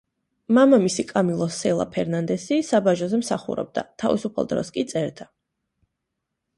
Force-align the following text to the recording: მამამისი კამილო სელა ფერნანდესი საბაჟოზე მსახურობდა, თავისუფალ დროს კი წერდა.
მამამისი 0.57 1.05
კამილო 1.11 1.47
სელა 1.57 1.87
ფერნანდესი 1.97 2.59
საბაჟოზე 2.71 3.23
მსახურობდა, 3.23 3.87
თავისუფალ 4.05 4.53
დროს 4.55 4.77
კი 4.79 4.91
წერდა. 4.95 5.33